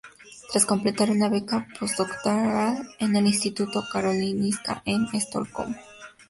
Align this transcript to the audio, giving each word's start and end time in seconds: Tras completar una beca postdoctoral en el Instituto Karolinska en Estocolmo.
Tras 0.51 0.65
completar 0.65 1.11
una 1.11 1.29
beca 1.29 1.67
postdoctoral 1.79 2.87
en 2.97 3.15
el 3.15 3.27
Instituto 3.27 3.83
Karolinska 3.93 4.81
en 4.87 5.05
Estocolmo. 5.13 5.75